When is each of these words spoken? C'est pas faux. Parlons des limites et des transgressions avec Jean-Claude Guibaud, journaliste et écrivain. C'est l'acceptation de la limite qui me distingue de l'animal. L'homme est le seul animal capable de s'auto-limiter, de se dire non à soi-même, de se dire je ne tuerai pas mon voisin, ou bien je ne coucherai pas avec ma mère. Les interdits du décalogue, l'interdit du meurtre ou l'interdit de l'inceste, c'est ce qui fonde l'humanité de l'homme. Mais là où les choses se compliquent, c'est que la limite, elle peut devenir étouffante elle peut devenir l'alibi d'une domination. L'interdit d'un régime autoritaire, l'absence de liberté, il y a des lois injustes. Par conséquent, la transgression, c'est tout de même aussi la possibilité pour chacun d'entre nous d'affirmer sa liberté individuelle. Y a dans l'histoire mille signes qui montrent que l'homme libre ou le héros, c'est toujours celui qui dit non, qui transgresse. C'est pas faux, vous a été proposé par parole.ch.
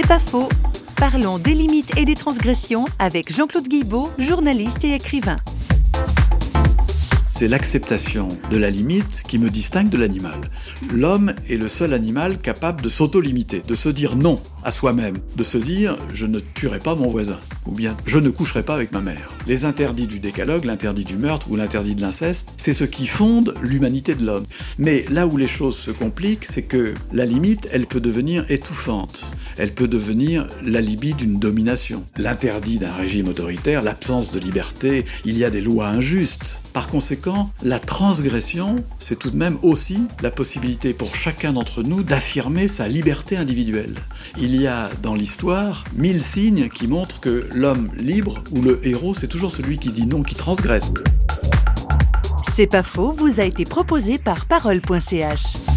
C'est 0.00 0.06
pas 0.06 0.20
faux. 0.20 0.48
Parlons 0.94 1.40
des 1.40 1.54
limites 1.54 1.98
et 1.98 2.04
des 2.04 2.14
transgressions 2.14 2.84
avec 3.00 3.34
Jean-Claude 3.34 3.66
Guibaud, 3.66 4.08
journaliste 4.16 4.84
et 4.84 4.94
écrivain. 4.94 5.38
C'est 7.28 7.48
l'acceptation 7.48 8.28
de 8.48 8.58
la 8.58 8.70
limite 8.70 9.24
qui 9.26 9.40
me 9.40 9.50
distingue 9.50 9.88
de 9.88 9.98
l'animal. 9.98 10.38
L'homme 10.92 11.32
est 11.48 11.56
le 11.56 11.66
seul 11.66 11.92
animal 11.94 12.38
capable 12.38 12.80
de 12.80 12.88
s'auto-limiter, 12.88 13.60
de 13.66 13.74
se 13.74 13.88
dire 13.88 14.14
non 14.14 14.40
à 14.64 14.72
soi-même, 14.72 15.18
de 15.36 15.44
se 15.44 15.58
dire 15.58 15.96
je 16.12 16.26
ne 16.26 16.40
tuerai 16.40 16.78
pas 16.78 16.94
mon 16.94 17.08
voisin, 17.08 17.38
ou 17.66 17.72
bien 17.72 17.96
je 18.06 18.18
ne 18.18 18.30
coucherai 18.30 18.62
pas 18.62 18.74
avec 18.74 18.92
ma 18.92 19.00
mère. 19.00 19.30
Les 19.46 19.64
interdits 19.64 20.06
du 20.06 20.20
décalogue, 20.20 20.64
l'interdit 20.64 21.04
du 21.04 21.16
meurtre 21.16 21.50
ou 21.50 21.56
l'interdit 21.56 21.94
de 21.94 22.00
l'inceste, 22.00 22.52
c'est 22.56 22.72
ce 22.72 22.84
qui 22.84 23.06
fonde 23.06 23.54
l'humanité 23.62 24.14
de 24.14 24.24
l'homme. 24.24 24.46
Mais 24.78 25.04
là 25.10 25.26
où 25.26 25.36
les 25.36 25.46
choses 25.46 25.76
se 25.76 25.90
compliquent, 25.90 26.44
c'est 26.44 26.62
que 26.62 26.94
la 27.12 27.24
limite, 27.24 27.68
elle 27.72 27.86
peut 27.86 28.00
devenir 28.00 28.44
étouffante 28.50 29.24
elle 29.58 29.72
peut 29.72 29.88
devenir 29.88 30.46
l'alibi 30.64 31.14
d'une 31.14 31.38
domination. 31.38 32.04
L'interdit 32.16 32.78
d'un 32.78 32.92
régime 32.92 33.28
autoritaire, 33.28 33.82
l'absence 33.82 34.30
de 34.30 34.38
liberté, 34.38 35.04
il 35.24 35.36
y 35.36 35.44
a 35.44 35.50
des 35.50 35.60
lois 35.60 35.88
injustes. 35.88 36.62
Par 36.72 36.88
conséquent, 36.88 37.50
la 37.62 37.80
transgression, 37.80 38.76
c'est 39.00 39.18
tout 39.18 39.30
de 39.30 39.36
même 39.36 39.58
aussi 39.62 40.04
la 40.22 40.30
possibilité 40.30 40.92
pour 40.92 41.14
chacun 41.14 41.52
d'entre 41.52 41.82
nous 41.82 42.02
d'affirmer 42.02 42.68
sa 42.68 42.86
liberté 42.86 43.36
individuelle. 43.36 43.94
Y 44.56 44.66
a 44.66 44.90
dans 45.02 45.14
l'histoire 45.14 45.84
mille 45.94 46.22
signes 46.22 46.68
qui 46.68 46.86
montrent 46.86 47.20
que 47.20 47.48
l'homme 47.54 47.90
libre 47.96 48.42
ou 48.50 48.62
le 48.62 48.80
héros, 48.86 49.14
c'est 49.14 49.28
toujours 49.28 49.50
celui 49.50 49.78
qui 49.78 49.92
dit 49.92 50.06
non, 50.06 50.22
qui 50.22 50.34
transgresse. 50.34 50.92
C'est 52.54 52.66
pas 52.66 52.82
faux, 52.82 53.12
vous 53.12 53.40
a 53.40 53.44
été 53.44 53.64
proposé 53.64 54.18
par 54.18 54.46
parole.ch. 54.46 55.67